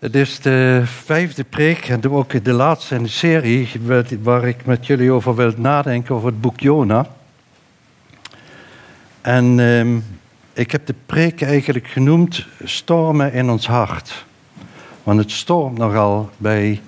[0.00, 3.70] Het is de vijfde preek en ook de laatste in de serie
[4.22, 7.06] waar ik met jullie over wil nadenken, over het boek Jona.
[9.20, 9.98] En ehm,
[10.52, 14.24] ik heb de preek eigenlijk genoemd Stormen in ons hart.
[15.02, 16.80] Want het stormt nogal bij,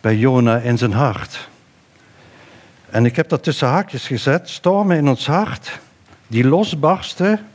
[0.00, 1.48] bij Jona in zijn hart.
[2.90, 5.78] En ik heb dat tussen haakjes gezet, stormen in ons hart,
[6.26, 7.46] die losbarsten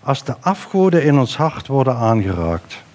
[0.00, 2.86] als de afgoden in ons hart worden aangeraakt.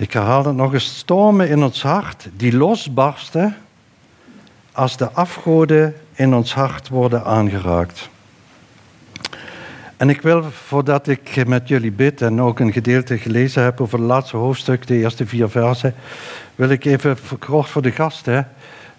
[0.00, 3.56] Ik herhaal het nog eens, stormen in ons hart die losbarsten
[4.72, 8.08] als de afgoden in ons hart worden aangeraakt.
[9.96, 13.98] En ik wil, voordat ik met jullie bid en ook een gedeelte gelezen heb over
[13.98, 15.94] het laatste hoofdstuk, de eerste vier versen,
[16.54, 18.48] wil ik even kort voor de gasten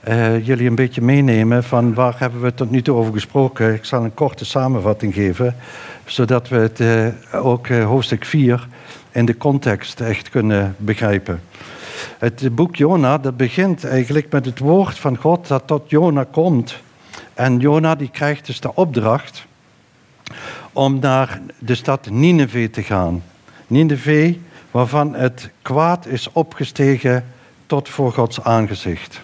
[0.08, 3.74] uh, jullie een beetje meenemen van waar hebben we tot nu toe over gesproken.
[3.74, 5.55] Ik zal een korte samenvatting geven,
[6.05, 8.68] zodat we het uh, ook uh, hoofdstuk 4
[9.11, 11.41] in de context echt kunnen begrijpen.
[12.17, 16.76] Het boek Jona dat begint eigenlijk met het woord van God dat tot Jona komt.
[17.34, 19.45] En Jona die krijgt dus de opdracht
[20.73, 23.23] om naar de stad Nineveh te gaan.
[23.68, 24.35] Nineveh
[24.71, 27.25] waarvan het kwaad is opgestegen
[27.65, 29.21] tot voor Gods aangezicht.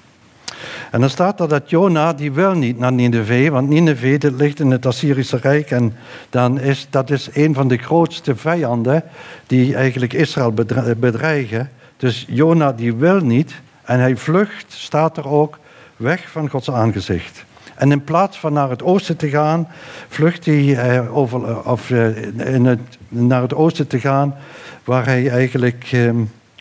[0.92, 4.72] En dan staat er dat Jona, die wil niet naar Nineveh, want Nineveh ligt in
[4.72, 5.96] het Assyrische Rijk en
[6.30, 9.04] dan is, dat is een van de grootste vijanden
[9.48, 10.54] die eigenlijk Israël
[10.98, 11.70] bedreigen.
[11.98, 15.60] Dus Jona die wil niet en hij vlucht, staat er ook,
[15.96, 17.46] weg van Gods aangezicht.
[17.76, 19.68] En in plaats van naar het oosten te gaan,
[20.08, 24.36] vlucht hij eh, over, eh, of, eh, in het, naar het oosten te gaan,
[24.84, 26.12] waar hij eigenlijk eh,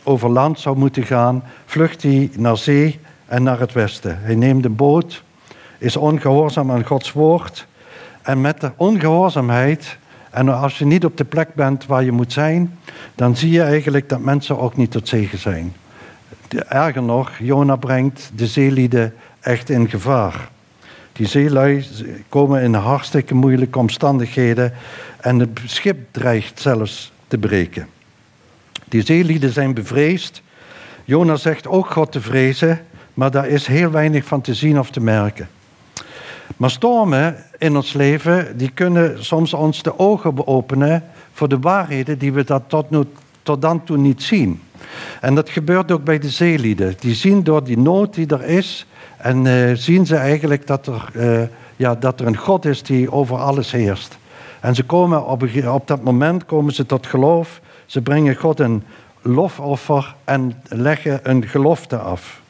[0.03, 4.19] over land zou moeten gaan, vlucht hij naar zee en naar het westen.
[4.21, 5.23] Hij neemt een boot,
[5.77, 7.67] is ongehoorzaam aan Gods woord.
[8.21, 9.97] En met de ongehoorzaamheid,
[10.29, 12.77] en als je niet op de plek bent waar je moet zijn,
[13.15, 15.73] dan zie je eigenlijk dat mensen ook niet tot zegen zijn.
[16.67, 20.49] Erger nog, Jona brengt de zeelieden echt in gevaar.
[21.11, 21.85] Die zeelui
[22.29, 24.73] komen in hartstikke moeilijke omstandigheden
[25.19, 27.87] en het schip dreigt zelfs te breken.
[28.85, 30.41] Die zeelieden zijn bevreesd.
[31.05, 32.79] Jona zegt ook God te vrezen,
[33.17, 35.49] maar daar is heel weinig van te zien of te merken.
[36.57, 42.17] Maar stormen in ons leven, die kunnen soms ons de ogen openen voor de waarheden
[42.17, 43.03] die we dat tot, nu,
[43.43, 44.61] tot dan toe niet zien.
[45.21, 46.95] En dat gebeurt ook bij de zeelieden.
[46.99, 48.85] Die zien door die nood die er is,
[49.17, 51.41] en uh, zien ze eigenlijk dat er, uh,
[51.75, 54.17] ja, dat er een God is die over alles heerst.
[54.59, 57.61] En ze komen op, op dat moment komen ze tot geloof.
[57.85, 58.83] Ze brengen God een
[59.21, 62.41] lofoffer en leggen een gelofte af.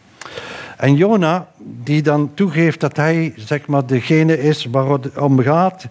[0.77, 1.47] En Jona,
[1.83, 5.87] die dan toegeeft dat hij zeg maar, degene is waar het om gaat.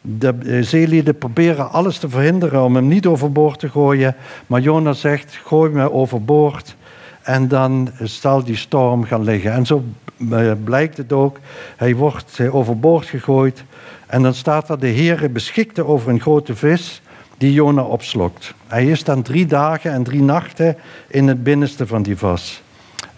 [0.00, 4.16] De zeelieden proberen alles te verhinderen om hem niet overboord te gooien.
[4.46, 6.76] Maar Jona zegt, gooi me overboord.
[7.22, 9.52] En dan zal die storm gaan liggen.
[9.52, 9.84] En zo
[10.30, 11.38] eh, blijkt het ook.
[11.76, 13.64] Hij wordt eh, overboord gegooid.
[14.06, 17.02] En dan staat er, de Heer beschikte over een grote vis
[17.38, 18.54] die Jona opslokt.
[18.66, 20.76] Hij is dan drie dagen en drie nachten
[21.08, 22.62] in het binnenste van die vas.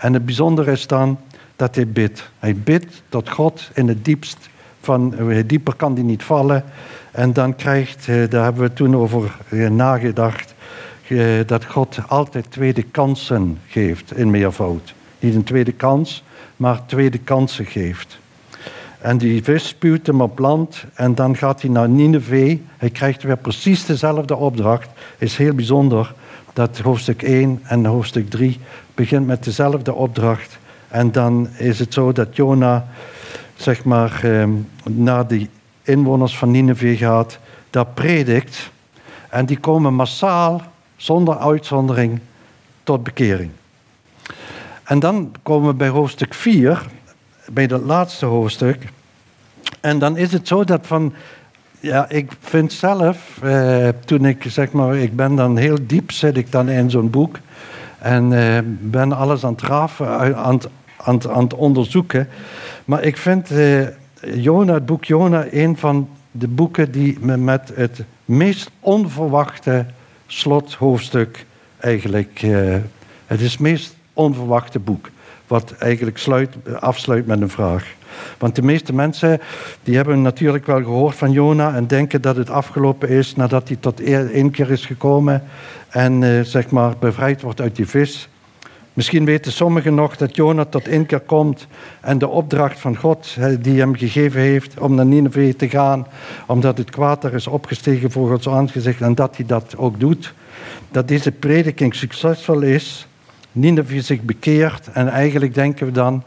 [0.00, 1.18] En het bijzondere is dan
[1.56, 2.30] dat hij bidt.
[2.38, 4.48] Hij bidt tot God in het diepst.
[4.80, 6.64] Van, eh, dieper kan hij niet vallen.
[7.10, 10.54] En dan krijgt, eh, daar hebben we toen over eh, nagedacht,
[11.46, 14.94] dat God altijd tweede kansen geeft in meervoud.
[15.18, 16.24] Niet een tweede kans,
[16.56, 18.18] maar tweede kansen geeft.
[18.98, 22.58] En die vis spuwt hem op land en dan gaat hij naar Nineveh.
[22.76, 24.88] Hij krijgt weer precies dezelfde opdracht.
[25.18, 26.14] Is heel bijzonder
[26.52, 28.60] dat hoofdstuk 1 en hoofdstuk 3
[28.94, 30.58] begint met dezelfde opdracht.
[30.88, 32.86] En dan is het zo dat Jona,
[33.54, 34.50] zeg maar, ehm,
[34.84, 35.48] naar de
[35.82, 37.38] inwoners van Nineveh gaat,
[37.70, 38.70] daar predikt.
[39.28, 40.62] En die komen massaal,
[40.96, 42.20] zonder uitzondering,
[42.82, 43.50] tot bekering.
[44.84, 46.86] En dan komen we bij hoofdstuk 4,
[47.52, 48.84] bij dat laatste hoofdstuk.
[49.80, 51.12] En dan is het zo dat van
[51.80, 56.36] ja, ik vind zelf, eh, toen ik zeg maar, ik ben dan heel diep, zit
[56.36, 57.38] ik dan in zo'n boek.
[57.98, 60.60] En eh, ben alles aan het rafen, aan,
[60.96, 62.28] aan, aan het onderzoeken.
[62.84, 63.86] Maar ik vind eh,
[64.34, 69.86] Jona, het boek Jona, een van de boeken die me met het meest onverwachte
[70.26, 71.46] slothoofdstuk
[71.78, 72.40] eigenlijk.
[73.26, 75.10] Het is het meest onverwachte boek.
[75.46, 77.94] Wat eigenlijk sluit, afsluit met een vraag.
[78.38, 79.40] Want de meeste mensen
[79.82, 83.76] die hebben natuurlijk wel gehoord van Jona en denken dat het afgelopen is nadat hij
[83.80, 85.42] tot één keer is gekomen
[85.88, 88.28] en uh, zeg maar bevrijd wordt uit die vis.
[88.92, 91.66] Misschien weten sommigen nog dat Jona tot inkeer komt
[92.00, 96.06] en de opdracht van God die hem gegeven heeft om naar Nineveh te gaan,
[96.46, 100.34] omdat het kwaad er is opgestegen voor Gods aangezicht en dat hij dat ook doet.
[100.90, 103.06] Dat deze prediking succesvol is,
[103.52, 106.22] Nineveh zich bekeert en eigenlijk denken we dan,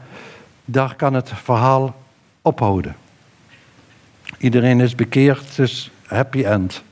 [0.65, 1.95] daar kan het verhaal
[2.41, 2.95] ophouden.
[4.37, 6.83] Iedereen is bekeerd, dus happy end.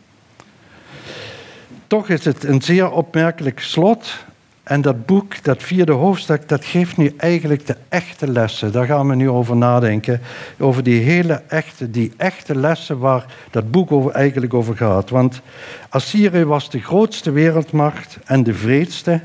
[1.88, 4.24] Toch is het een zeer opmerkelijk slot
[4.64, 8.72] en dat boek, dat vierde hoofdstuk, dat geeft nu eigenlijk de echte lessen.
[8.72, 10.22] Daar gaan we nu over nadenken.
[10.60, 15.10] Over die hele echte, die echte lessen waar dat boek over, eigenlijk over gaat.
[15.10, 15.42] Want
[15.90, 19.22] Assyrië was de grootste wereldmacht en de vreedste.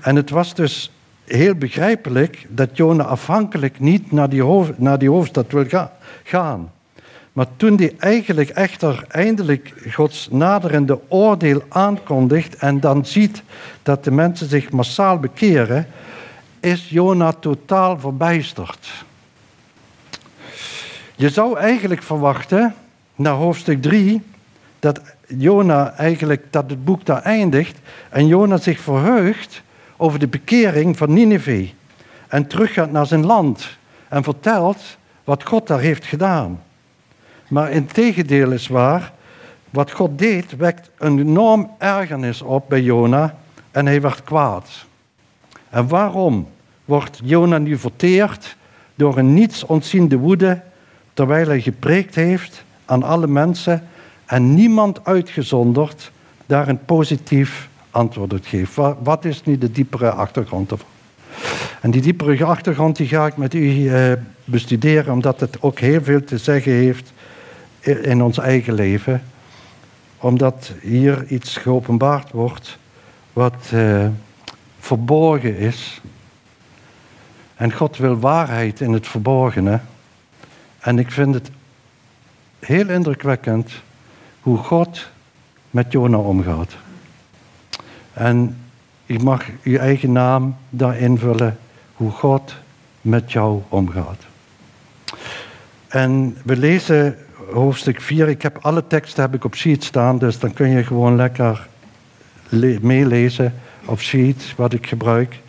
[0.00, 0.90] En het was dus
[1.24, 5.88] heel begrijpelijk dat Jona afhankelijk niet naar die, hoofd, naar die hoofdstad wil
[6.24, 6.72] gaan.
[7.32, 13.42] Maar toen hij eigenlijk echter eindelijk Gods naderende oordeel aankondigt en dan ziet
[13.82, 15.86] dat de mensen zich massaal bekeren,
[16.60, 19.04] is Jona totaal verbijsterd.
[21.16, 22.74] Je zou eigenlijk verwachten,
[23.14, 24.22] naar hoofdstuk 3,
[24.78, 27.78] dat Jona eigenlijk dat het boek daar eindigt
[28.10, 29.62] en Jona zich verheugt
[29.96, 31.70] over de bekering van Nineveh
[32.28, 34.82] en teruggaat naar zijn land en vertelt
[35.24, 36.62] wat God daar heeft gedaan.
[37.48, 39.12] Maar in tegendeel is waar,
[39.70, 43.36] wat God deed, wekt een enorm ergernis op bij Jona
[43.70, 44.84] en hij werd kwaad.
[45.70, 46.48] En waarom
[46.84, 48.56] wordt Jona nu verteerd
[48.94, 50.62] door een niets ontziende woede,
[51.12, 53.88] terwijl hij gepreekt heeft aan alle mensen
[54.24, 56.10] en niemand uitgezonderd
[56.46, 58.74] daar een positief antwoord op geeft?
[59.02, 60.86] Wat is nu de diepere achtergrond ervan?
[61.80, 64.12] En die diepere achtergrond die ga ik met u eh,
[64.44, 67.12] bestuderen, omdat het ook heel veel te zeggen heeft
[67.80, 69.22] in ons eigen leven,
[70.18, 72.78] omdat hier iets geopenbaard wordt
[73.32, 74.06] wat uh,
[74.78, 76.00] verborgen is.
[77.54, 79.80] En God wil waarheid in het verborgene.
[80.78, 81.50] En ik vind het
[82.58, 83.72] heel indrukwekkend
[84.40, 85.08] hoe God
[85.70, 86.76] met Jona omgaat.
[88.14, 88.56] En
[89.06, 91.58] je mag je eigen naam daar invullen,
[91.94, 92.54] hoe God
[93.00, 94.22] met jou omgaat.
[95.88, 97.16] En we lezen
[97.52, 98.28] hoofdstuk 4.
[98.28, 101.68] Ik heb alle teksten heb ik op sheet staan, dus dan kun je gewoon lekker
[102.80, 105.40] meelezen op sheet wat ik gebruik,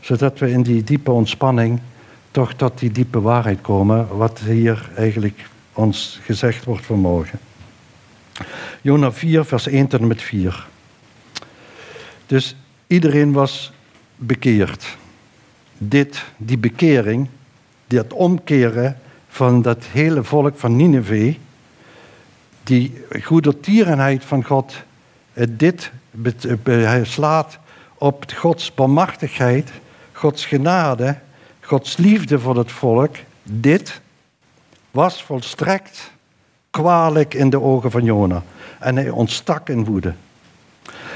[0.00, 1.80] zodat we in die diepe ontspanning
[2.30, 7.38] toch tot die diepe waarheid komen, wat hier eigenlijk ons gezegd wordt vanmorgen.
[8.80, 10.66] Jona 4, vers 1 tot en met 4.
[12.26, 12.56] Dus
[12.86, 13.72] iedereen was
[14.16, 14.96] bekeerd.
[15.78, 17.28] Dit, die bekering,
[17.86, 18.98] dat omkeren
[19.28, 21.34] van dat hele volk van Nineveh,
[22.62, 24.74] die goedertierenheid van God,
[25.48, 25.90] dit
[27.02, 27.58] slaat
[27.94, 29.70] op Gods barmachtigheid,
[30.12, 31.18] Gods genade,
[31.60, 33.16] Gods liefde voor het volk.
[33.42, 34.00] Dit
[34.90, 36.10] was volstrekt
[36.70, 38.42] kwalijk in de ogen van Jona.
[38.78, 40.14] En hij ontstak in woede.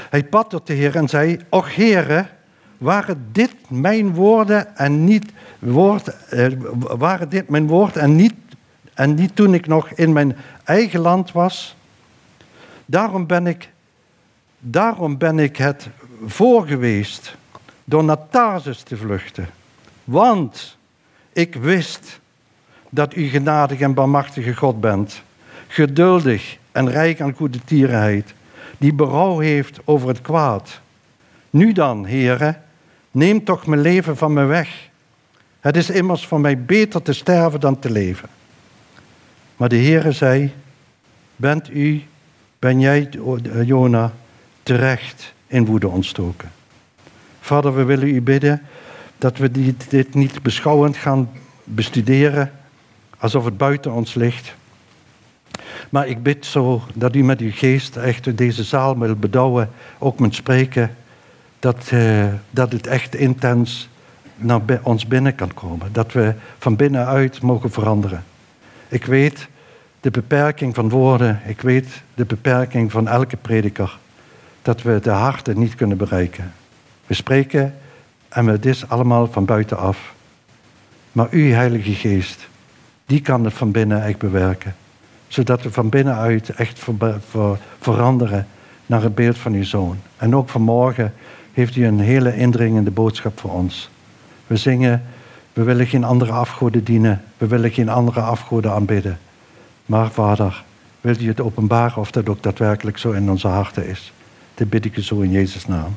[0.09, 2.27] Hij bad tot de Heer en zei, Och Heere,
[2.77, 6.47] waren dit mijn woorden en niet woord, eh,
[6.97, 8.33] waren dit mijn woord en niet,
[8.93, 11.75] en niet toen ik nog in mijn eigen land was?
[12.85, 13.69] Daarom ben ik,
[14.59, 15.87] daarom ben ik het
[16.25, 17.35] voor geweest
[17.83, 19.49] door naar te vluchten.
[20.03, 20.77] Want
[21.33, 22.19] ik wist
[22.89, 25.21] dat u genadig en barmachtige God bent,
[25.67, 28.33] geduldig en rijk aan goede tierenheid,
[28.79, 30.79] die berouw heeft over het kwaad.
[31.49, 32.61] Nu dan, heren,
[33.11, 34.89] neem toch mijn leven van me weg.
[35.59, 38.29] Het is immers voor mij beter te sterven dan te leven.
[39.57, 40.53] Maar de Heere zei,
[41.35, 42.03] bent u,
[42.59, 43.09] ben jij,
[43.63, 44.13] Jona,
[44.63, 46.51] terecht in woede ontstoken.
[47.39, 48.61] Vader, we willen u bidden
[49.17, 49.51] dat we
[49.89, 51.29] dit niet beschouwend gaan
[51.63, 52.51] bestuderen
[53.17, 54.53] alsof het buiten ons ligt.
[55.89, 60.19] Maar ik bid zo dat u met uw geest echt deze zaal wil bedouwen, ook
[60.19, 60.95] met spreken,
[61.59, 63.89] dat, uh, dat het echt intens
[64.35, 65.89] naar ons binnen kan komen.
[65.91, 68.23] Dat we van binnenuit mogen veranderen.
[68.87, 69.47] Ik weet
[70.01, 73.97] de beperking van woorden, ik weet de beperking van elke prediker,
[74.61, 76.53] dat we de harten niet kunnen bereiken.
[77.07, 77.75] We spreken
[78.29, 80.13] en het is allemaal van buitenaf.
[81.11, 82.47] Maar u, Heilige Geest,
[83.05, 84.75] die kan het van binnen echt bewerken.
[85.29, 86.87] Zodat we van binnenuit echt
[87.79, 88.47] veranderen
[88.85, 89.97] naar het beeld van uw zoon.
[90.17, 91.13] En ook vanmorgen
[91.53, 93.89] heeft u een hele indringende boodschap voor ons.
[94.47, 95.03] We zingen,
[95.53, 99.19] we willen geen andere afgoden dienen, we willen geen andere afgoden aanbidden.
[99.85, 100.63] Maar vader,
[101.01, 104.13] wilt u het openbaren of dat ook daadwerkelijk zo in onze harten is?
[104.53, 105.95] Dit bid ik u zo in Jezus' naam.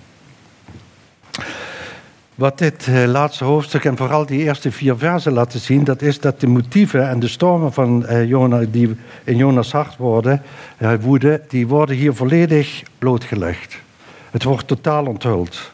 [2.35, 6.21] Wat dit eh, laatste hoofdstuk en vooral die eerste vier versen laten zien, dat is
[6.21, 10.43] dat de motieven en de stormen van eh, Jona, die in Jonas hart worden,
[10.77, 13.77] eh, woede, die worden hier volledig blootgelegd.
[14.31, 15.71] Het wordt totaal onthuld.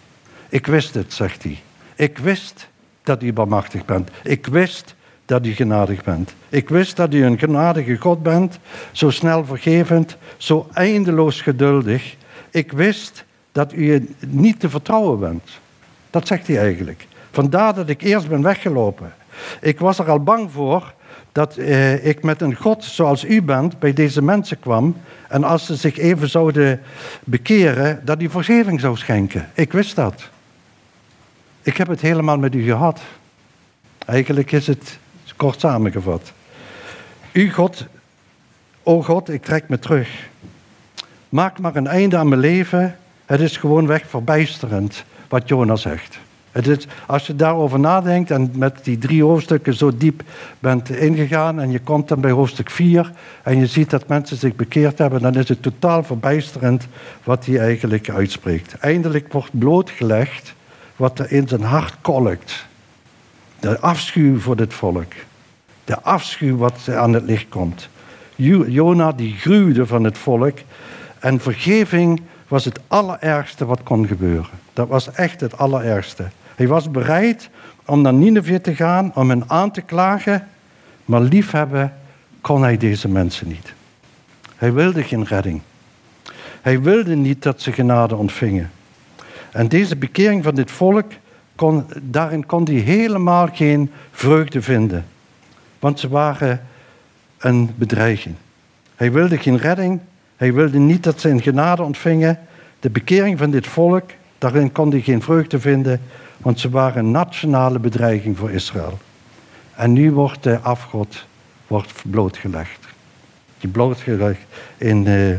[0.49, 1.59] Ik wist het, zegt hij.
[1.95, 2.69] Ik wist
[3.03, 4.11] dat u barmachtig bent.
[4.23, 6.35] Ik wist dat u genadig bent.
[6.49, 8.59] Ik wist dat u een genadige God bent,
[8.93, 12.17] zo snel vergevend, zo eindeloos geduldig.
[12.50, 15.43] Ik wist dat u niet te vertrouwen bent.
[16.18, 17.06] Dat zegt hij eigenlijk.
[17.30, 19.14] Vandaar dat ik eerst ben weggelopen.
[19.60, 20.94] Ik was er al bang voor
[21.32, 24.96] dat eh, ik met een God zoals u bent bij deze mensen kwam.
[25.28, 26.80] En als ze zich even zouden
[27.25, 29.50] bekeren, dat hij vergeving zou schenken.
[29.54, 30.28] Ik wist dat.
[31.62, 33.00] Ik heb het helemaal met u gehad.
[34.06, 34.98] Eigenlijk is het
[35.37, 36.32] kort samengevat.
[37.32, 37.87] U God,
[38.82, 40.28] o God, ik trek me terug.
[41.28, 42.98] Maak maar een einde aan mijn leven.
[43.26, 46.18] Het is gewoon weg verbijsterend wat Jonas zegt.
[46.52, 50.23] Het is, als je daarover nadenkt en met die drie hoofdstukken zo diep
[50.58, 54.56] bent ingegaan en je komt dan bij hoofdstuk 4 en je ziet dat mensen zich
[54.56, 56.87] bekeerd hebben, dan is het totaal verbijsterend
[57.25, 58.75] wat hij eigenlijk uitspreekt.
[58.75, 60.54] Eindelijk wordt blootgelegd
[60.97, 62.66] wat er in zijn hart kolkt.
[63.61, 65.12] De afschuw voor dit volk.
[65.85, 67.88] De afschuw wat aan het licht komt.
[68.66, 70.58] Jona die gruwde van het volk
[71.18, 74.50] en vergeving was het allerergste wat kon gebeuren.
[74.73, 76.28] Dat was echt het allerergste.
[76.55, 77.50] Hij was bereid
[77.85, 80.49] om naar Nineveh te gaan, om hen aan te klagen,
[81.05, 81.93] maar liefhebben
[82.40, 83.73] kon hij deze mensen niet.
[84.57, 85.61] Hij wilde geen redding.
[86.61, 88.71] Hij wilde niet dat ze genade ontvingen.
[89.50, 91.12] En deze bekering van dit volk,
[91.55, 95.07] kon, daarin kon hij helemaal geen vreugde vinden.
[95.78, 96.61] Want ze waren
[97.38, 98.35] een bedreiging.
[98.97, 100.00] Hij wilde geen redding.
[100.38, 102.38] Hij wilde niet dat ze een genade ontvingen.
[102.80, 106.00] De bekering van dit volk, daarin kon hij geen vreugde vinden,
[106.37, 108.99] want ze waren een nationale bedreiging voor Israël.
[109.75, 111.26] En nu wordt de afgod
[111.66, 112.87] wordt blootgelegd.
[113.59, 114.40] Die blootgelegd
[114.76, 115.37] in uh,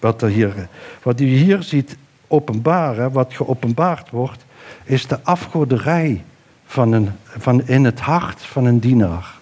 [0.00, 0.68] wat, er hier,
[1.02, 4.44] wat u hier ziet openbaren, wat geopenbaard wordt,
[4.84, 6.24] is de afgoderij
[6.66, 9.34] van een, van in het hart van een dienaar.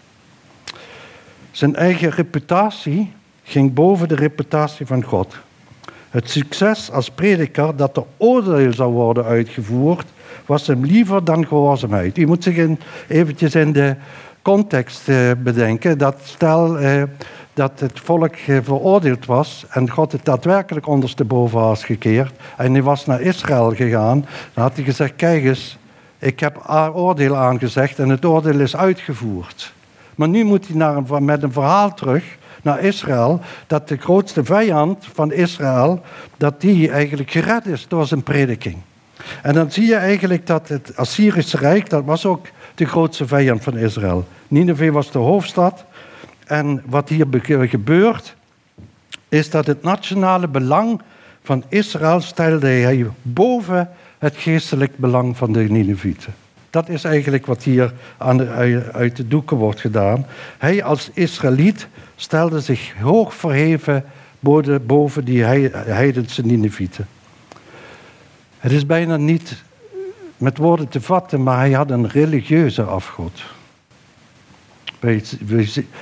[1.51, 3.13] Zijn eigen reputatie
[3.47, 5.37] ging boven de reputatie van God.
[6.11, 10.07] Het succes als prediker dat er oordeel zou worden uitgevoerd,
[10.47, 12.19] was hem liever dan gehoorzaamheid.
[12.19, 12.69] U moet zich
[13.09, 13.97] eventjes in de
[14.43, 17.03] context eh, bedenken dat stel eh,
[17.55, 22.83] dat het volk eh, veroordeeld was en God het daadwerkelijk ondersteboven was gekeerd en hij
[22.83, 25.79] was naar Israël gegaan, dan had hij gezegd, kijk eens,
[26.19, 26.63] ik heb
[26.95, 29.73] oordeel aangezegd en het oordeel is uitgevoerd.
[30.15, 32.25] Maar nu moet hij naar met een verhaal terug
[32.67, 36.03] naar Israël, dat de grootste vijand van Israël,
[36.37, 38.77] dat die eigenlijk gered is door zijn prediking.
[39.43, 43.63] En dan zie je eigenlijk dat het Assyrische Rijk, dat was ook de grootste vijand
[43.63, 44.27] van Israël.
[44.49, 45.85] Nineveh was de hoofdstad.
[46.47, 47.27] En wat hier
[47.69, 48.35] gebeurt,
[49.29, 51.01] is dat het nationale belang
[51.43, 56.35] van Israël stelde hij boven het geestelijk belang van de Ninevieten.
[56.71, 58.49] Dat is eigenlijk wat hier aan
[58.93, 60.27] uit de doeken wordt gedaan.
[60.59, 64.05] Hij als Israëliet stelde zich hoog verheven
[64.87, 67.09] boven die heidense Ninevieten.
[68.59, 69.63] Het is bijna niet
[70.37, 73.43] met woorden te vatten, maar hij had een religieuze afgod.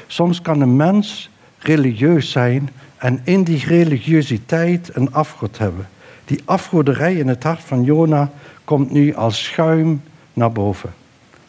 [0.07, 5.89] Soms kan een mens religieus zijn en in die religiositeit een afgod hebben.
[6.25, 8.31] Die afgoderij in het hart van Jona
[8.65, 10.03] komt nu als schuim
[10.33, 10.95] naar boven.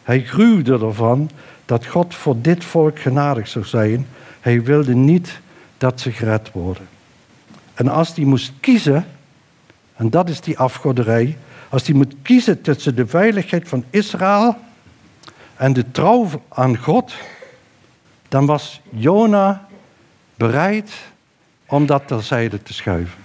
[0.02, 1.30] Hij gruwde ervan
[1.64, 4.06] dat God voor dit volk genadig zou zijn.
[4.46, 5.40] Hij wilde niet
[5.78, 6.88] dat ze gered worden.
[7.74, 9.06] En als hij moest kiezen,
[9.96, 11.38] en dat is die afgoderij,
[11.68, 14.56] als hij moet kiezen tussen de veiligheid van Israël
[15.56, 17.14] en de trouw aan God,
[18.28, 19.66] dan was Jona
[20.34, 20.92] bereid
[21.66, 23.18] om dat terzijde te schuiven.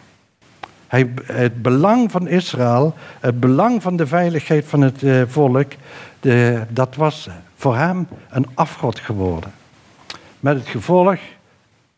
[0.87, 5.71] Hij, het belang van Israël, het belang van de veiligheid van het eh, volk,
[6.19, 9.59] de, dat was voor hem een afgod geworden.
[10.41, 11.19] Met het gevolg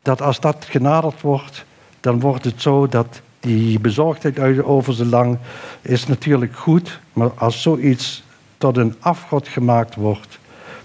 [0.02, 1.66] dat als dat genaderd wordt,
[2.00, 5.38] dan wordt het zo dat die bezorgdheid over zijn lang
[5.82, 8.24] is natuurlijk goed, maar als zoiets
[8.58, 10.40] tot een afgod gemaakt wordt,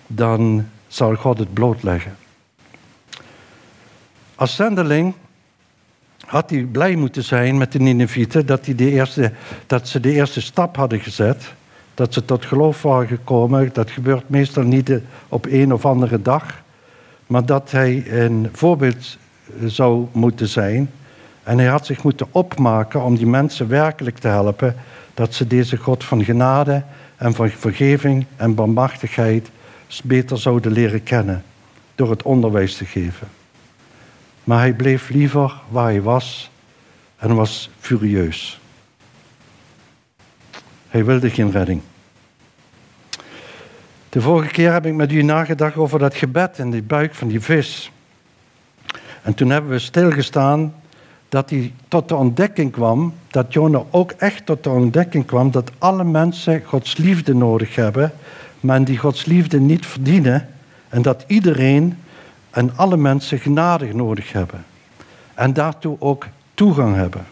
[0.06, 2.16] dan zal God het blootleggen.
[4.34, 5.14] Als zendeling
[6.26, 9.32] had hij blij moeten zijn met de Ninevieten dat, de eerste,
[9.66, 11.52] dat ze de eerste stap hadden gezet.
[11.94, 13.70] Dat ze tot geloof waren gekomen.
[13.72, 14.92] Dat gebeurt meestal niet
[15.28, 16.62] op een of andere dag.
[17.28, 19.18] Maar dat hij een voorbeeld
[19.64, 20.90] zou moeten zijn.
[21.42, 24.76] En hij had zich moeten opmaken om die mensen werkelijk te helpen
[25.14, 26.82] dat ze deze God van genade
[27.16, 29.50] en van vergeving en barmhartigheid
[30.04, 31.42] beter zouden leren kennen
[31.94, 33.28] door het onderwijs te geven.
[34.44, 36.50] Maar hij bleef liever waar hij was
[37.16, 38.60] en was furieus.
[40.88, 41.80] Hij wilde geen redding.
[44.08, 47.28] De vorige keer heb ik met u nagedacht over dat gebed in die buik van
[47.28, 47.90] die vis.
[49.22, 50.74] En toen hebben we stilgestaan
[51.28, 55.70] dat hij tot de ontdekking kwam, dat Jona ook echt tot de ontdekking kwam dat
[55.78, 58.12] alle mensen Gods liefde nodig hebben,
[58.60, 60.48] maar die Gods liefde niet verdienen
[60.88, 61.98] en dat iedereen
[62.50, 64.64] en alle mensen genade nodig hebben
[65.38, 67.26] en daartoe ook toegang hebben.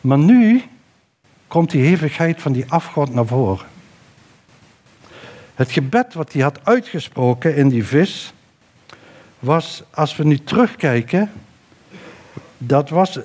[0.00, 0.62] Maar nu
[1.46, 3.66] komt die hevigheid van die afgod naar voren.
[5.58, 8.32] Het gebed wat hij had uitgesproken in die vis
[9.38, 11.30] was, als we nu terugkijken,
[12.58, 13.22] dat was eh,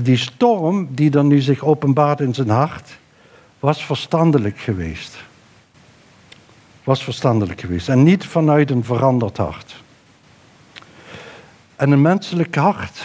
[0.00, 2.98] die storm die dan nu zich openbaart in zijn hart,
[3.58, 5.16] was verstandelijk geweest.
[6.84, 9.82] Was verstandelijk geweest en niet vanuit een veranderd hart.
[11.76, 13.02] En een menselijk hart,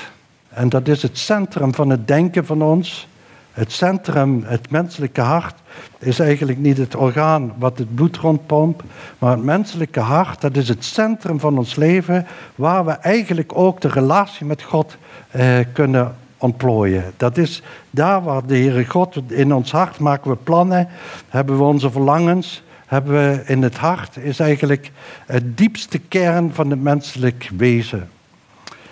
[0.49, 3.07] en dat is het centrum van het denken van ons,
[3.55, 5.55] het centrum, het menselijke hart,
[5.99, 8.83] is eigenlijk niet het orgaan wat het bloed rondpompt,
[9.19, 13.81] maar het menselijke hart, dat is het centrum van ons leven, waar we eigenlijk ook
[13.81, 14.97] de relatie met God
[15.31, 17.13] eh, kunnen ontplooien.
[17.17, 20.87] Dat is daar waar de Heere God in ons hart maken we plannen,
[21.29, 24.91] hebben we onze verlangens, hebben we in het hart, is eigenlijk
[25.25, 28.09] het diepste kern van het menselijk wezen.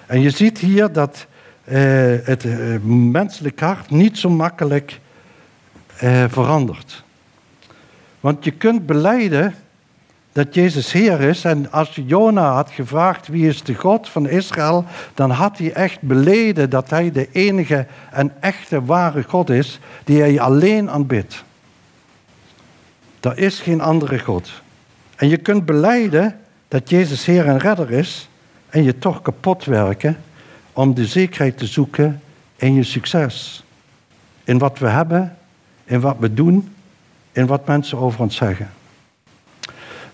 [0.06, 1.28] En je ziet hier dat
[1.64, 2.80] het uh,
[3.12, 5.00] menselijk hart niet zo makkelijk
[6.04, 7.04] uh, verandert.
[8.20, 9.56] Want je kunt beleiden
[10.34, 11.46] dat Jezus Heer is.
[11.46, 16.02] En als Jona had gevraagd wie is de God van Israël, dan had hij echt
[16.02, 21.44] beleden dat hij de enige en echte ware God is die hij alleen aanbidt.
[23.20, 24.52] Er is geen andere God.
[25.16, 28.30] En je kunt beleiden dat Jezus Heer en Redder is
[28.70, 30.18] en je toch kapot werken
[30.74, 32.22] om de zekerheid te zoeken
[32.56, 33.64] in je succes.
[34.44, 35.38] In wat we hebben,
[35.84, 36.74] in wat we doen,
[37.32, 38.70] in wat mensen over ons zeggen.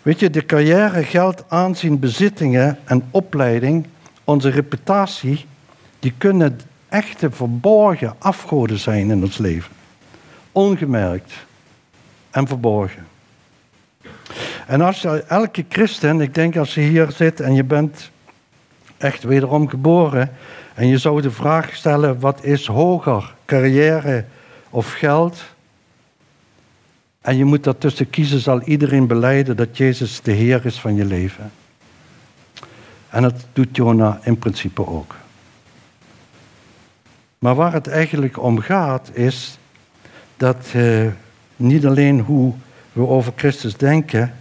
[0.01, 3.85] Weet je, de carrière, geld, aanzien, bezittingen en opleiding,
[4.23, 5.45] onze reputatie,
[5.99, 9.71] die kunnen echte verborgen afgoden zijn in ons leven.
[10.51, 11.33] Ongemerkt
[12.31, 13.07] en verborgen.
[14.67, 18.11] En als je, elke christen, ik denk als je hier zit en je bent
[18.99, 20.31] echt wederom geboren.
[20.73, 24.25] En je zou de vraag stellen, wat is hoger, carrière
[24.69, 25.43] of geld?
[27.21, 31.05] En je moet daartussen kiezen, zal iedereen beleiden dat Jezus de Heer is van je
[31.05, 31.51] leven.
[33.09, 35.15] En dat doet Jona in principe ook.
[37.39, 39.57] Maar waar het eigenlijk om gaat, is
[40.37, 41.07] dat eh,
[41.55, 42.53] niet alleen hoe
[42.93, 44.33] we over Christus denken,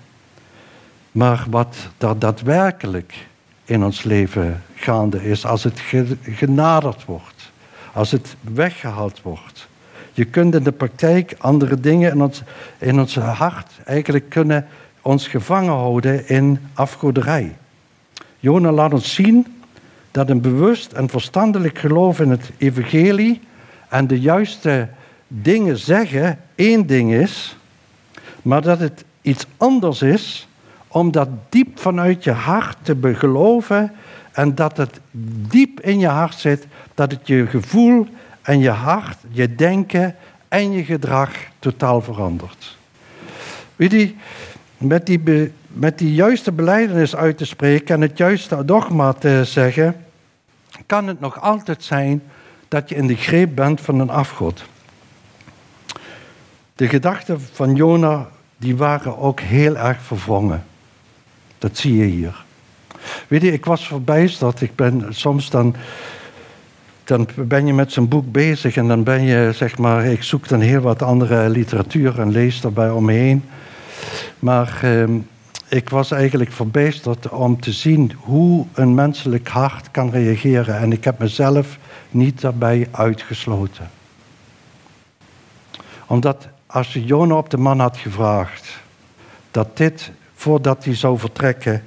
[1.12, 3.26] maar wat daar daadwerkelijk
[3.68, 5.80] in ons leven gaande is als het
[6.22, 7.52] genaderd wordt,
[7.92, 9.68] als het weggehaald wordt.
[10.12, 12.42] Je kunt in de praktijk andere dingen in ons,
[12.78, 14.66] in ons hart eigenlijk kunnen
[15.02, 17.56] ons gevangen houden in afgoderij.
[18.40, 19.46] Jona laat ons zien
[20.10, 23.40] dat een bewust en verstandelijk geloof in het evangelie
[23.88, 24.88] en de juiste
[25.26, 27.56] dingen zeggen één ding is,
[28.42, 30.47] maar dat het iets anders is
[30.88, 33.92] om dat diep vanuit je hart te geloven
[34.32, 35.00] en dat het
[35.50, 38.06] diep in je hart zit, dat het je gevoel
[38.42, 40.16] en je hart, je denken
[40.48, 42.76] en je gedrag totaal verandert.
[43.76, 44.14] Weet je,
[44.78, 50.04] met die, met die juiste beleidenis uit te spreken en het juiste dogma te zeggen,
[50.86, 52.22] kan het nog altijd zijn
[52.68, 54.64] dat je in de greep bent van een afgod.
[56.74, 60.64] De gedachten van Jona die waren ook heel erg verwrongen.
[61.58, 62.44] Dat zie je hier.
[63.28, 64.60] Weet je, ik was verbijsterd.
[64.60, 65.76] Ik ben soms dan,
[67.04, 70.48] dan ben je met zo'n boek bezig en dan ben je, zeg maar, ik zoek
[70.48, 73.44] dan heel wat andere literatuur en lees daarbij omheen.
[74.38, 75.04] Maar eh,
[75.68, 80.78] ik was eigenlijk verbijsterd om te zien hoe een menselijk hart kan reageren.
[80.78, 81.78] En ik heb mezelf
[82.10, 83.90] niet daarbij uitgesloten.
[86.06, 88.80] Omdat als je Jona op de man had gevraagd
[89.50, 91.82] dat dit voordat hij zou vertrekken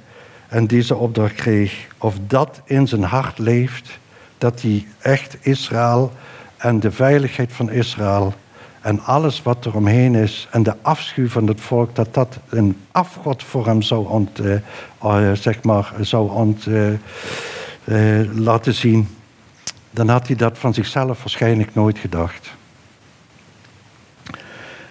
[0.48, 3.98] en deze opdracht kreeg, of dat in zijn hart leeft,
[4.38, 6.12] dat hij echt Israël
[6.56, 8.34] en de veiligheid van Israël
[8.80, 12.76] en alles wat er omheen is en de afschuw van het volk, dat dat een
[12.90, 14.54] afgod voor hem zou, ont, uh,
[15.04, 19.08] uh, zeg maar, zou ont, uh, laten zien.
[19.90, 22.50] dan had hij dat van zichzelf waarschijnlijk nooit gedacht.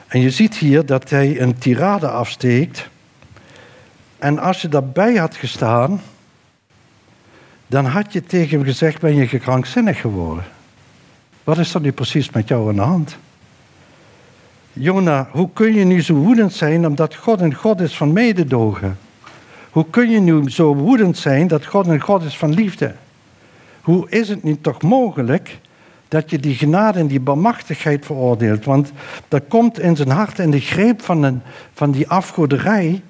[0.08, 2.90] En je ziet hier dat hij een tirade afsteekt.
[4.22, 6.02] En als je daarbij had gestaan,
[7.68, 10.44] dan had je tegen hem gezegd: Ben je gekrankzinnig geworden?
[11.44, 13.18] Wat is er nu precies met jou aan de hand?
[14.74, 18.98] Jona, hoe kun je nu zo woedend zijn omdat God een God is van mededogen?
[19.72, 22.94] Hoe kun je nu zo woedend zijn dat God een God is van liefde?
[23.82, 25.60] Hoe is het nu toch mogelijk
[26.08, 28.66] dat je die genade en die bemachtigheid veroordeelt?
[28.66, 28.92] Want
[29.28, 31.42] dat komt in zijn hart in de greep van, een,
[31.74, 33.02] van die afgoderij.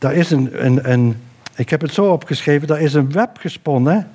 [0.00, 1.22] Daar is een, een,
[1.54, 4.10] ik heb het zo opgeschreven, daar is een web gesponnen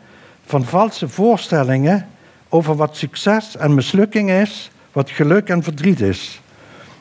[0.45, 2.07] van valse voorstellingen
[2.49, 6.41] over wat succes en mislukking is, wat geluk en verdriet is.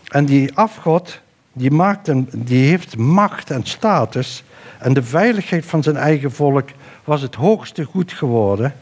[0.08, 1.20] En die afgod,
[1.52, 2.10] die, maakt
[2.46, 4.44] die heeft macht en status.
[4.78, 6.68] En de veiligheid van zijn eigen volk
[7.04, 8.74] was het hoogste goed geworden.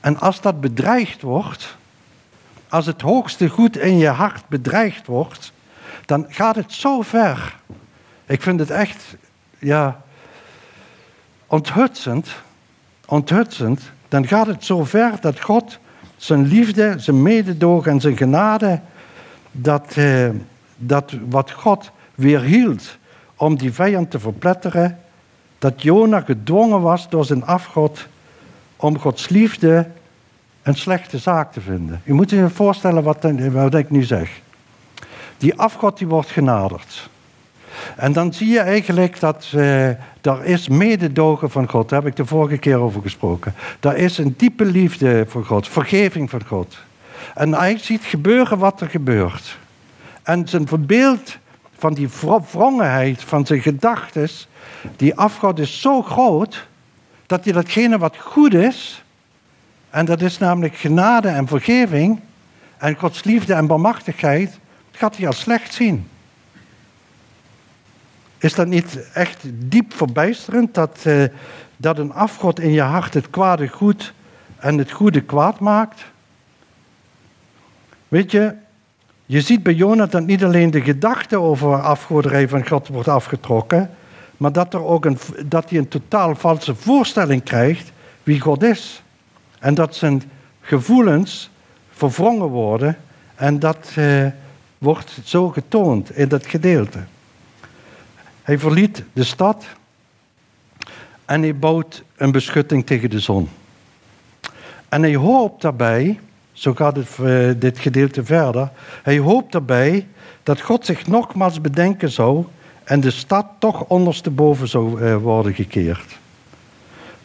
[0.00, 1.76] En als dat bedreigd wordt,
[2.68, 5.52] als het hoogste goed in je hart bedreigd wordt,
[6.06, 7.60] dan gaat het zo ver.
[8.26, 9.16] Ik vind het echt,
[9.58, 10.00] ja,
[11.46, 12.28] onthutsend,
[13.06, 13.80] onthutsend.
[14.08, 15.78] Dan gaat het zo ver dat God
[16.16, 18.80] zijn liefde, zijn mededogen en zijn genade
[19.50, 20.28] dat, eh,
[20.76, 22.96] dat wat God weerhield
[23.36, 24.98] om die vijand te verpletteren,
[25.58, 28.06] dat Jona gedwongen was door zijn afgod
[28.76, 29.86] om Gods liefde
[30.62, 32.00] een slechte zaak te vinden.
[32.04, 34.40] U moet je voorstellen wat, wat ik nu zeg.
[35.38, 37.10] Die afgod die wordt genaderd.
[37.96, 39.88] En dan zie je eigenlijk dat uh,
[40.20, 41.88] er is mededogen van God.
[41.88, 43.54] Daar heb ik de vorige keer over gesproken.
[43.80, 46.76] Er is een diepe liefde voor God, vergeving van God.
[47.34, 49.58] En hij ziet gebeuren wat er gebeurt.
[50.22, 51.36] En zijn verbeeld
[51.78, 52.08] van die
[52.50, 54.28] wrongenheid van zijn gedachten,
[54.96, 56.66] die afgod is zo groot,
[57.26, 59.04] dat hij datgene wat goed is,
[59.90, 62.20] en dat is namelijk genade en vergeving,
[62.78, 64.58] en Gods liefde en barmachtigheid,
[64.90, 66.08] gaat hij als slecht zien.
[68.42, 71.24] Is dat niet echt diep verbijsterend dat, uh,
[71.76, 74.12] dat een afgod in je hart het kwade goed
[74.56, 76.04] en het goede kwaad maakt?
[78.08, 78.54] Weet je,
[79.26, 83.90] je ziet bij Jonathan niet alleen de gedachte over afgoderij van God wordt afgetrokken,
[84.36, 89.02] maar dat, er ook een, dat hij een totaal valse voorstelling krijgt wie God is.
[89.58, 90.22] En dat zijn
[90.60, 91.50] gevoelens
[91.90, 92.96] verwrongen worden
[93.34, 94.26] en dat eh,
[94.78, 96.98] wordt zo getoond in dat gedeelte.
[98.42, 99.64] Hij verliet de stad
[101.24, 103.48] en hij bouwt een beschutting tegen de zon.
[104.88, 106.18] En hij hoopt daarbij
[106.52, 108.70] zo gaat het, uh, dit gedeelte verder.
[109.02, 110.06] Hij hoopt daarbij
[110.42, 112.44] dat God zich nogmaals bedenken zou
[112.84, 116.18] en de stad toch ondersteboven zou uh, worden gekeerd.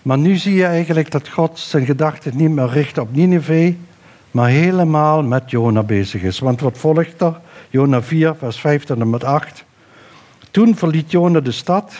[0.02, 3.76] Maar nu zie je eigenlijk dat God zijn gedachten niet meer richt op Nineveh,
[4.32, 6.40] maar helemaal met Jona bezig is.
[6.40, 7.40] Want wat volgt er?
[7.70, 9.66] Jona 4, vers 5 tot en met 8.
[10.52, 11.94] Toen verliet Jona de stad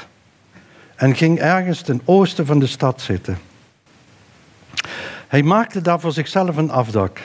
[0.96, 3.38] en ging ergens ten oosten van de stad zitten.
[5.28, 7.20] Hij maakte daar voor zichzelf een afdak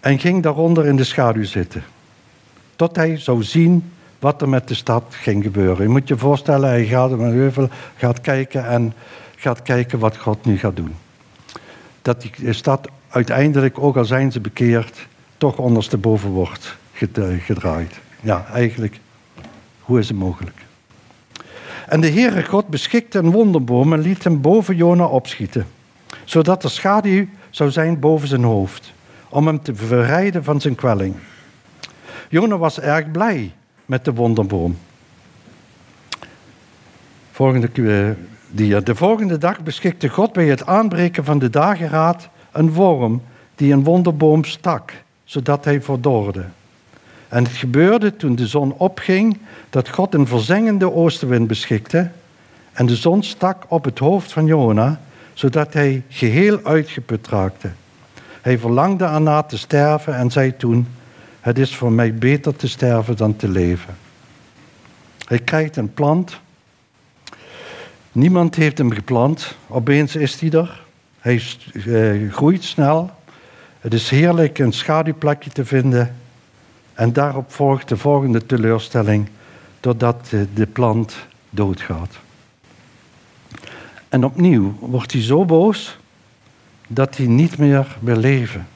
[0.00, 1.84] en ging daaronder in de schaduw zitten,
[2.76, 5.82] tot hij zou zien wat er met de stad ging gebeuren.
[5.82, 8.92] Je moet je voorstellen, hij gaat op een heuvel, gaat kijken en
[9.36, 10.94] gaat kijken wat God nu gaat doen.
[12.02, 15.06] Dat die stad uiteindelijk, ook al zijn ze bekeerd,
[15.38, 16.76] toch ondersteboven wordt
[17.44, 17.98] gedraaid.
[18.20, 18.98] Ja, eigenlijk,
[19.88, 20.56] hoe is het mogelijk?
[21.86, 25.66] En de Heere God beschikte een wonderboom en liet hem boven Jona opschieten
[26.24, 28.92] zodat er schaduw zou zijn boven zijn hoofd,
[29.28, 31.14] om hem te verrijden van zijn kwelling.
[32.28, 33.52] Jona was erg blij
[33.86, 34.78] met de wonderboom.
[37.30, 38.10] Volgende eh,
[38.50, 38.80] dia.
[38.80, 43.22] De volgende dag beschikte God bij het aanbreken van de dageraad een worm
[43.54, 44.92] die een wonderboom stak,
[45.24, 46.44] zodat hij verdorde.
[47.28, 49.38] En het gebeurde toen de zon opging
[49.70, 52.10] dat God een verzengende oostenwind beschikte
[52.72, 55.00] en de zon stak op het hoofd van Jona
[55.38, 57.70] zodat hij geheel uitgeput raakte.
[58.40, 60.86] Hij verlangde erna te sterven en zei toen:
[61.40, 63.96] Het is voor mij beter te sterven dan te leven.
[65.24, 66.40] Hij krijgt een plant.
[68.12, 69.56] Niemand heeft hem geplant.
[69.66, 70.84] Opeens is hij er.
[71.18, 71.42] Hij
[71.86, 73.10] eh, groeit snel.
[73.80, 76.16] Het is heerlijk een schaduwplekje te vinden.
[76.98, 79.28] En daarop volgt de volgende teleurstelling,
[79.80, 81.16] doordat de plant
[81.50, 82.18] doodgaat.
[84.08, 85.98] En opnieuw wordt hij zo boos
[86.86, 88.68] dat hij niet meer wil leven.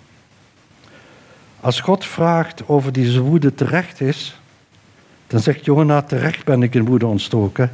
[1.61, 4.41] Als God vraagt of die woede terecht is,
[5.27, 7.73] dan zegt Jona, terecht ben ik in woede ontstoken,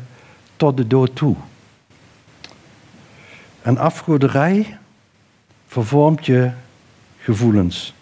[0.57, 1.37] tot de dood toe.
[3.63, 4.79] En afgoderij,
[5.67, 6.51] vervormt je
[7.19, 7.97] gevoelens.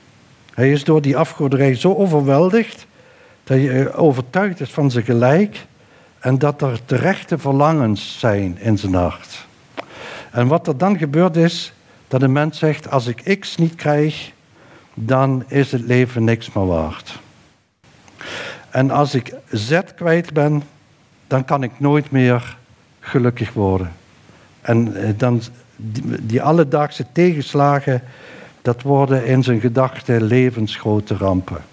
[0.57, 2.87] Hij is door die afgoderij zo overweldigd
[3.45, 5.66] dat je overtuigd is van zijn gelijk
[6.19, 9.47] en dat er terechte verlangens zijn in zijn hart.
[10.31, 11.73] En wat er dan gebeurt is
[12.09, 14.33] dat een mens zegt: Als ik X niet krijg,
[14.95, 17.19] dan is het leven niks meer waard.
[18.71, 20.62] En als ik Z kwijt ben,
[21.27, 22.57] dan kan ik nooit meer
[23.01, 23.92] gelukkig worden.
[24.61, 25.42] En eh, dan
[26.21, 28.03] die, alledaagse tegenslagen,
[28.66, 31.64] dat worden in zijn gedachten levensgrote rampen.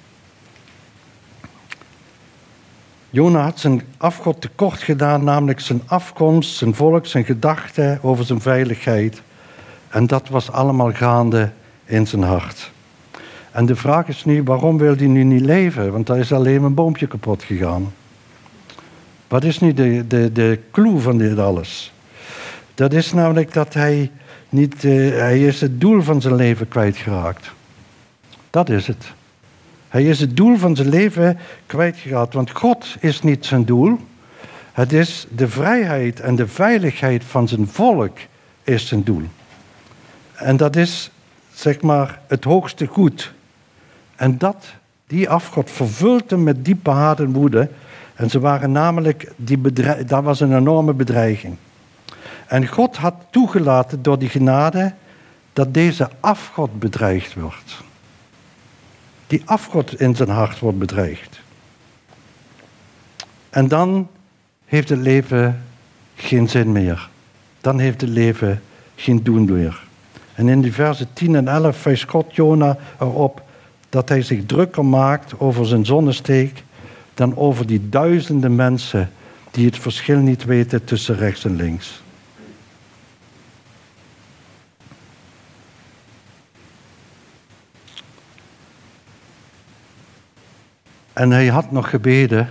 [3.10, 8.42] Jona had zijn afgod tekort gedaan, namelijk zijn afkomst, zijn volk, zijn gedachten over zijn
[8.42, 9.22] veiligheid.
[9.90, 11.52] En dat was allemaal gaande
[11.86, 12.72] in zijn hart.
[13.52, 15.92] En de vraag is nu, waarom wil hij nu niet leven?
[15.92, 17.94] Want daar is alleen een boompje kapot gegaan.
[19.28, 21.94] Wat is nu de, de, de clue van dit alles?
[22.74, 24.12] Dat is namelijk dat hij
[24.54, 27.52] niet, uh, hij is het doel van zijn leven kwijtgeraakt.
[28.50, 29.14] Dat is het.
[29.90, 33.98] Hij is het doel van zijn leven kwijtgeraakt, want God is niet zijn doel.
[34.72, 38.18] Het is de vrijheid en de veiligheid van zijn volk
[38.64, 39.24] is zijn doel.
[40.34, 41.12] En dat is,
[41.54, 43.34] zeg maar, het hoogste goed.
[44.16, 44.66] En dat,
[45.08, 47.70] die afgod vervult hem met diepe haat en woede.
[48.14, 49.62] En ze waren namelijk, die
[50.06, 51.56] dat was een enorme bedreiging.
[52.54, 54.94] En God had toegelaten door die genade
[55.54, 57.82] dat deze afgod bedreigd wordt.
[59.28, 61.40] Die afgod in zijn hart wordt bedreigd.
[63.50, 64.08] En dan
[64.66, 65.64] heeft het leven
[66.16, 67.10] geen zin meer.
[67.62, 68.62] Dan heeft het leven
[68.96, 69.84] geen doen meer.
[70.34, 73.42] En in die versen 10 en 11 wijst God Jona erop
[73.90, 76.64] dat hij zich drukker maakt over zijn zonnesteek
[77.14, 79.12] dan over die duizenden mensen
[79.52, 82.03] die het verschil niet weten tussen rechts en links.
[91.14, 92.50] En hij had nog gebeden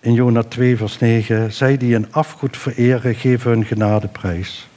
[0.00, 1.52] in Jona 2, vers 9.
[1.52, 4.68] Zij die een afgoed vereren, geven hun genadeprijs.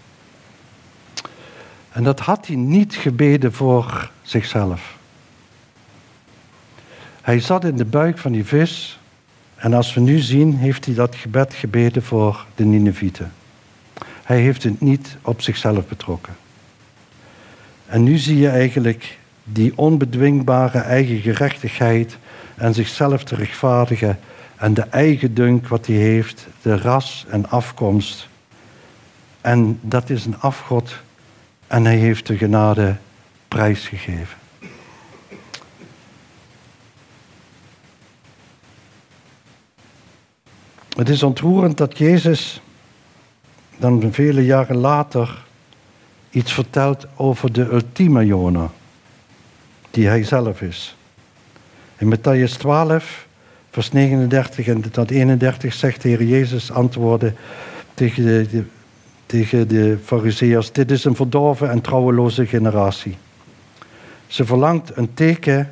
[1.91, 4.97] En dat had hij niet gebeden voor zichzelf.
[7.21, 8.99] Hij zat in de buik van die vis.
[9.55, 13.31] En als we nu zien, heeft hij dat gebed gebeden voor de Ninevieten.
[14.23, 16.35] Hij heeft het niet op zichzelf betrokken.
[17.85, 22.17] En nu zie je eigenlijk die onbedwingbare eigen gerechtigheid
[22.57, 24.19] en zichzelf te rechtvaardigen
[24.55, 28.27] en de eigen dunk wat hij heeft, de ras en afkomst.
[29.41, 30.95] En dat is een afgod
[31.67, 32.95] en hij heeft de genade
[33.47, 34.37] prijsgegeven.
[40.95, 42.61] Het is ontroerend dat Jezus
[43.77, 45.45] dan vele jaren later
[46.29, 48.69] iets vertelt over de ultieme Jona,
[49.91, 50.96] die hij zelf is.
[51.97, 53.27] In Matthäus 12,
[53.69, 57.35] vers 39 en tot 31 zegt de Heer Jezus antwoorden
[57.93, 58.23] tegen
[59.27, 63.17] de, de Fariseërs: Dit is een verdorven en trouweloze generatie.
[64.27, 65.69] Ze verlangt een teken,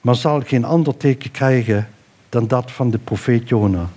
[0.00, 1.88] maar zal geen ander teken krijgen
[2.28, 3.88] dan dat van de profeet Jona.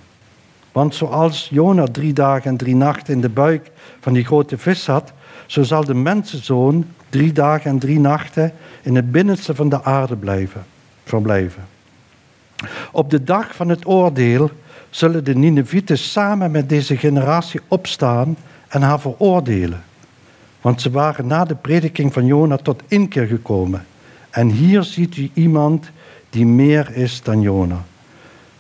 [0.72, 4.84] Want zoals Jona drie dagen en drie nachten in de buik van die grote vis
[4.84, 5.14] zat,
[5.46, 10.16] zo zal de mensenzoon drie dagen en drie nachten in het binnenste van de aarde
[10.16, 10.66] blijven,
[11.04, 11.64] verblijven.
[12.92, 14.50] Op de dag van het oordeel
[14.90, 18.38] zullen de Ninevieten samen met deze generatie opstaan
[18.68, 19.84] en haar veroordelen.
[20.62, 23.86] Want ze waren na de prediking van Jona tot inkeer gekomen.
[24.30, 25.90] En hier ziet u iemand
[26.30, 27.84] die meer is dan Jona.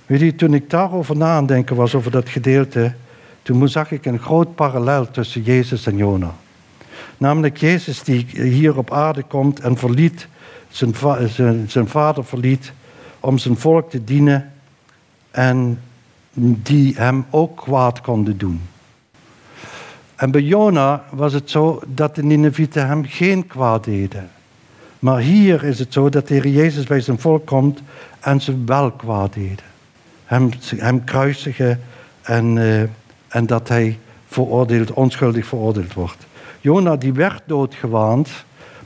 [0.05, 2.93] Weet je, toen ik daarover na was, over dat gedeelte,
[3.41, 6.35] toen zag ik een groot parallel tussen Jezus en Jona.
[7.17, 10.27] Namelijk Jezus die hier op aarde komt en verliet,
[11.67, 12.73] zijn, vader verliet
[13.19, 14.51] om zijn volk te dienen
[15.31, 15.79] en
[16.33, 18.61] die hem ook kwaad konden doen.
[20.15, 24.29] En bij Jona was het zo dat de Ninevieten hem geen kwaad deden.
[24.99, 27.81] Maar hier is het zo dat de Heer Jezus bij zijn volk komt
[28.19, 29.65] en ze wel kwaad deden.
[30.25, 31.81] Hem, hem kruisigen
[32.21, 32.81] en, uh,
[33.27, 36.25] en dat hij veroordeeld, onschuldig veroordeeld wordt.
[36.61, 38.29] Jona die werd doodgewaand,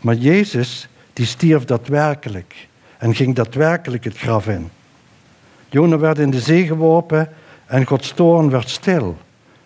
[0.02, 4.70] maar Jezus die stierf daadwerkelijk en ging daadwerkelijk het graf in.
[5.70, 7.30] Jona werd in de zee geworpen
[7.66, 9.18] en Gods toorn werd stil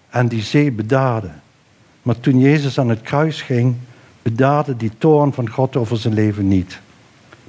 [0.10, 1.30] en die zee bedaarde.
[2.02, 3.76] Maar toen Jezus aan het kruis ging,
[4.22, 6.80] bedaarde die toorn van God over zijn leven niet.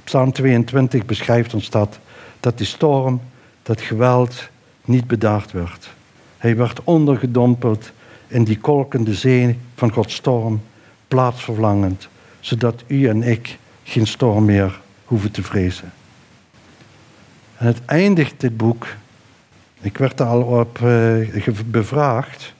[0.03, 1.99] Psalm 22 beschrijft ons dat,
[2.39, 3.21] dat die storm,
[3.61, 4.49] dat geweld
[4.85, 5.89] niet bedaard werd.
[6.37, 7.91] Hij werd ondergedompeld
[8.27, 10.61] in die kolkende zee van Gods storm,
[11.07, 12.07] plaatsverlangend,
[12.39, 15.93] zodat u en ik geen storm meer hoeven te vrezen.
[17.57, 18.87] En het eindigt dit boek,
[19.81, 22.53] ik werd er al op uh, bevraagd,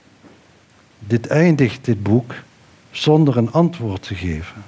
[0.98, 2.34] dit eindigt dit boek
[2.90, 4.62] zonder een antwoord te geven.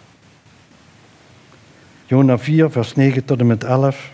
[2.07, 4.11] Jona 4, vers 9 tot en met 11.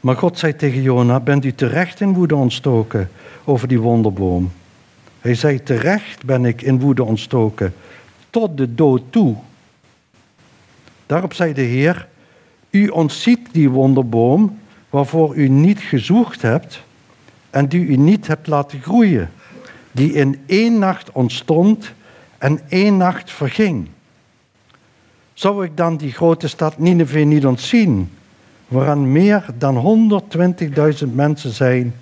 [0.00, 3.10] Maar God zei tegen Jona, bent u terecht in woede ontstoken
[3.44, 4.52] over die wonderboom?
[5.20, 7.74] Hij zei, terecht ben ik in woede ontstoken,
[8.30, 9.36] tot de dood toe.
[11.06, 12.08] Daarop zei de Heer,
[12.70, 14.58] u ontziet die wonderboom
[14.90, 16.82] waarvoor u niet gezocht hebt
[17.50, 19.30] en die u niet hebt laten groeien,
[19.92, 21.92] die in één nacht ontstond
[22.38, 23.88] en één nacht verging.
[25.34, 28.10] Zou ik dan die grote stad Nineveh niet ontzien,
[28.68, 30.20] waaraan meer dan
[31.06, 31.94] 120.000 mensen zijn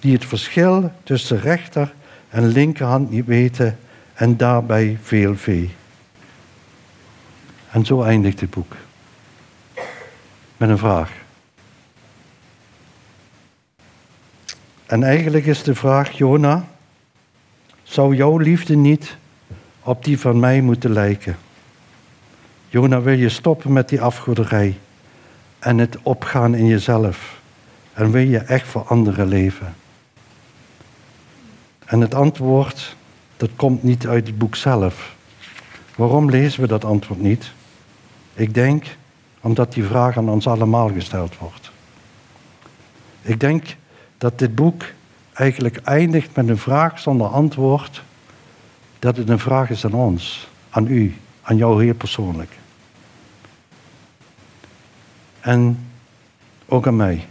[0.00, 1.94] die het verschil tussen rechter
[2.28, 3.78] en linkerhand niet weten
[4.14, 5.70] en daarbij veel vee.
[7.76, 8.76] En zo eindigt het boek.
[10.56, 11.12] Met een vraag.
[14.86, 16.64] En eigenlijk is de vraag, Jona,
[17.82, 19.16] zou jouw liefde niet
[19.82, 21.36] op die van mij moeten lijken?
[22.68, 24.78] Jona, wil je stoppen met die afgoderij
[25.58, 27.40] en het opgaan in jezelf?
[27.92, 29.74] En wil je echt voor anderen leven?
[31.84, 32.96] En het antwoord,
[33.36, 35.14] dat komt niet uit het boek zelf.
[35.96, 37.54] Waarom lezen we dat antwoord niet?
[38.36, 38.96] Ik denk
[39.40, 41.70] omdat die vraag aan ons allemaal gesteld wordt.
[43.22, 43.76] Ik denk
[44.18, 44.84] dat dit boek
[45.32, 48.02] eigenlijk eindigt met een vraag zonder antwoord,
[48.98, 52.52] dat het een vraag is aan ons, aan u, aan jou heel persoonlijk.
[55.40, 55.88] En
[56.66, 57.26] ook aan mij.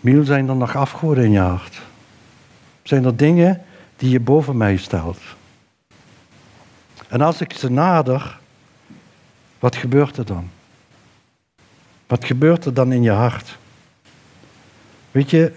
[0.00, 1.80] Miel, zijn er nog afgoden in je hart?
[2.82, 3.62] Zijn er dingen
[3.96, 5.18] die je boven mij stelt?
[7.10, 8.38] En als ik ze nader,
[9.58, 10.50] wat gebeurt er dan?
[12.06, 13.58] Wat gebeurt er dan in je hart?
[15.10, 15.52] Weet je,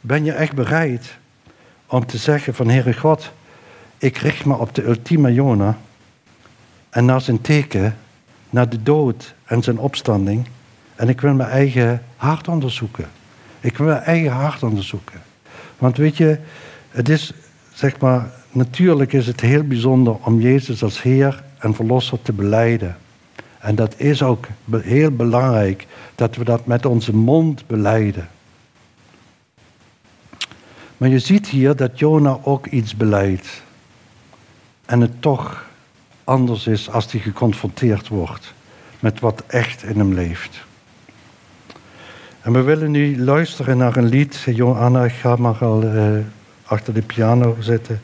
[0.00, 1.16] ben je echt bereid
[1.86, 3.32] om te zeggen van Heere God,
[3.98, 5.78] ik richt me op de ultieme Jona
[6.90, 7.96] en naar zijn teken,
[8.50, 10.46] naar de dood en zijn opstanding
[10.94, 13.10] en ik wil mijn eigen hart onderzoeken.
[13.60, 15.22] Ik wil mijn eigen hart onderzoeken.
[15.78, 16.38] Want weet je,
[16.90, 17.32] het is,
[17.72, 22.96] zeg maar, natuurlijk is het heel bijzonder om Jezus als Heer en Verlosser te beleiden.
[23.58, 28.28] En dat is ook heel belangrijk dat we dat met onze mond beleiden.
[30.96, 33.62] Maar je ziet hier dat Jona ook iets beleidt.
[34.84, 35.66] En het toch
[36.24, 38.54] anders is als hij geconfronteerd wordt
[39.00, 40.64] met wat echt in hem leeft.
[42.40, 44.42] En we willen nu luisteren naar een lied.
[44.46, 46.18] Johanna, ga maar al uh,
[46.64, 48.02] achter de piano zitten.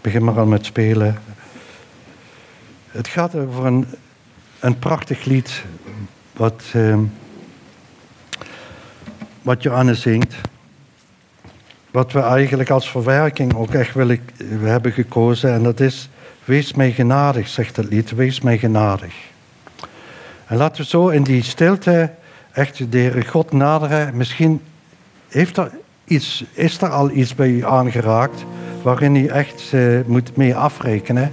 [0.00, 1.18] Begin maar al met spelen.
[2.90, 3.86] Het gaat over een,
[4.60, 5.64] een prachtig lied
[6.32, 6.98] wat, uh,
[9.42, 10.34] wat Johanna zingt.
[11.90, 15.52] Wat we eigenlijk als verwerking ook echt willen, we hebben gekozen.
[15.52, 16.08] En dat is,
[16.44, 18.10] wees mij genadig, zegt het lied.
[18.10, 19.14] Wees mij genadig.
[20.46, 22.10] En laten we zo in die stilte
[22.52, 24.16] echt de God naderen.
[24.16, 24.60] Misschien
[25.28, 25.70] heeft er
[26.04, 28.44] iets, is er al iets bij u aangeraakt
[28.82, 31.32] waarin u echt uh, moet mee afrekenen.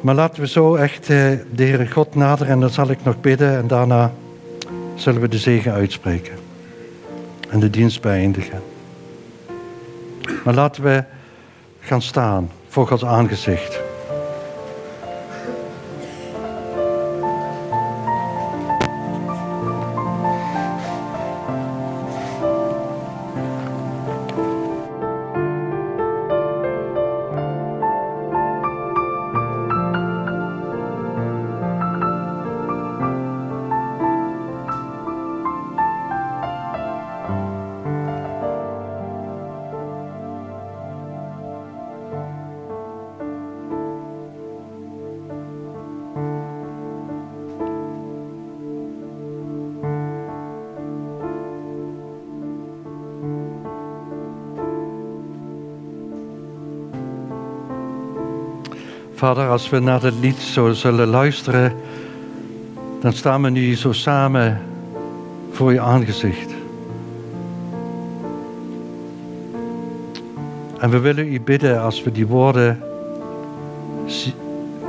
[0.00, 1.08] Maar laten we zo echt uh,
[1.52, 4.12] de Heere God naderen en dan zal ik nog bidden en daarna
[4.94, 6.34] zullen we de zegen uitspreken
[7.48, 8.62] en de dienst beëindigen.
[10.44, 11.04] Maar laten we
[11.80, 13.87] gaan staan voor Gods aangezicht.
[59.18, 61.72] Vader, als we naar het lied zo zullen luisteren,
[63.00, 64.60] dan staan we nu zo samen
[65.50, 66.52] voor je aangezicht.
[70.78, 72.82] En we willen u bidden als we die woorden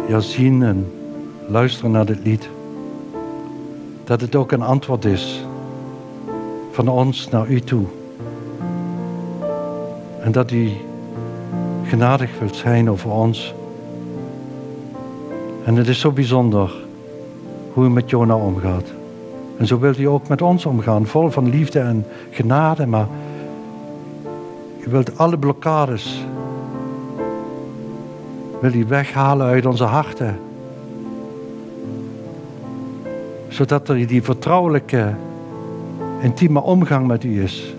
[0.07, 0.91] ja, zien en
[1.47, 2.49] luisteren naar dit lied,
[4.03, 5.45] dat het ook een antwoord is
[6.71, 7.85] van ons naar u toe.
[10.21, 10.71] En dat u
[11.83, 13.57] genadig wilt zijn over ons.
[15.65, 16.71] En het is zo bijzonder
[17.73, 18.85] hoe u met Jona omgaat.
[19.57, 23.07] En zo wilt u ook met ons omgaan, vol van liefde en genade, maar
[24.87, 26.25] u wilt alle blokkades
[28.59, 30.39] wil u weghalen uit onze harten.
[33.47, 35.13] Zodat er die vertrouwelijke,
[36.21, 37.75] intieme omgang met u is.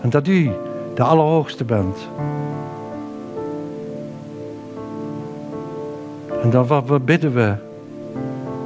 [0.00, 0.50] En dat u
[0.94, 2.08] de Allerhoogste bent.
[6.44, 7.54] En dan bidden we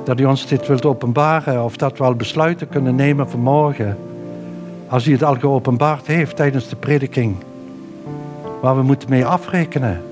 [0.04, 3.96] dat u ons dit wilt openbaren of dat we al besluiten kunnen nemen vanmorgen.
[4.88, 7.36] Als u het al geopenbaard heeft tijdens de prediking.
[8.60, 10.02] Waar we moeten mee afrekenen.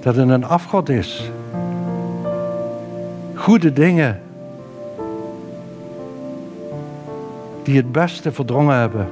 [0.00, 1.30] Dat het een afgod is.
[3.34, 4.20] Goede dingen.
[7.62, 9.08] Die het beste verdrongen hebben.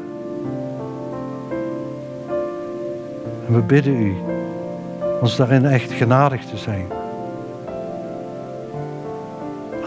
[3.47, 4.15] En we bidden u
[5.21, 6.87] ons daarin echt genadig te zijn.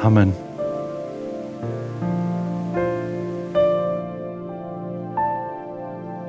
[0.04, 0.49] Amen.